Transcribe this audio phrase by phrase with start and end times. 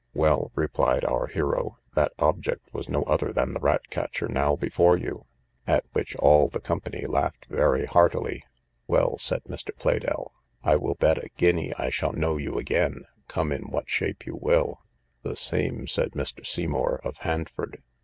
[0.15, 4.97] Well, replied our hero, that object was no other than the rat catcher now before
[4.97, 5.27] you:
[5.67, 8.43] at which all the company laughed very heartily.
[8.87, 9.77] Well, said Mr.
[9.77, 10.31] Pleydell,
[10.63, 14.35] I will bet a guinea I shall know you again, come in what shape you
[14.41, 14.79] will:
[15.21, 16.43] the same said Mr.
[16.43, 17.83] Seymour, of Handford.